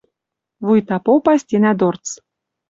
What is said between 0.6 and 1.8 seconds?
Вуйта попа стеня